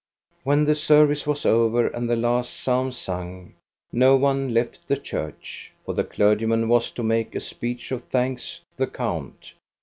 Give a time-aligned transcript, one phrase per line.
[0.43, 3.53] When the service was over and the last psalm sung,
[3.91, 8.61] no one left the church, for the clergyman was to make a speech of thanks
[8.61, 9.53] to the count.